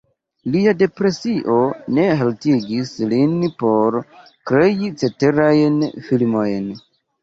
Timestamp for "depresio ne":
0.79-2.07